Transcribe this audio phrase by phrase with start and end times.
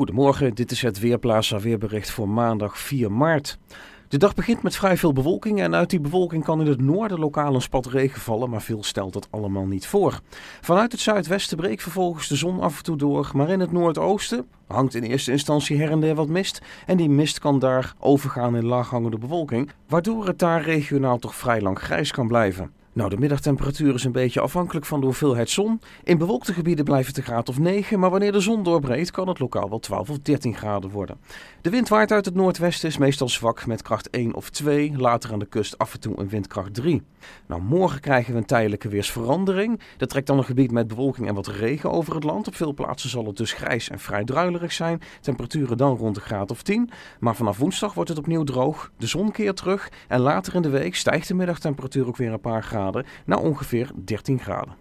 [0.00, 3.58] Goedemorgen, dit is het Weerplaza weerbericht voor maandag 4 maart.
[4.08, 7.18] De dag begint met vrij veel bewolking en uit die bewolking kan in het noorden
[7.18, 10.20] lokaal een spat regen vallen, maar veel stelt dat allemaal niet voor.
[10.60, 14.46] Vanuit het zuidwesten breekt vervolgens de zon af en toe door, maar in het noordoosten
[14.66, 18.56] hangt in eerste instantie her en der wat mist en die mist kan daar overgaan
[18.56, 22.79] in laaghangende bewolking, waardoor het daar regionaal toch vrij lang grijs kan blijven.
[22.92, 25.80] Nou, de middagtemperatuur is een beetje afhankelijk van de hoeveelheid zon.
[26.04, 29.28] In bewolkte gebieden blijft het een graad of 9, maar wanneer de zon doorbreekt kan
[29.28, 31.18] het lokaal wel 12 of 13 graden worden.
[31.60, 35.32] De wind waait uit het noordwesten is meestal zwak met kracht 1 of 2, later
[35.32, 37.02] aan de kust af en toe een windkracht 3.
[37.46, 39.80] Nou, morgen krijgen we een tijdelijke weersverandering.
[39.98, 42.46] Er trekt dan een gebied met bewolking en wat regen over het land.
[42.46, 45.00] Op veel plaatsen zal het dus grijs en vrij druilerig zijn.
[45.20, 46.90] Temperaturen dan rond de graad of 10.
[47.20, 48.90] Maar vanaf woensdag wordt het opnieuw droog.
[48.96, 52.40] De zon keert terug en later in de week stijgt de middagtemperatuur ook weer een
[52.40, 52.62] paar
[53.24, 54.74] naar ongeveer 13 graden.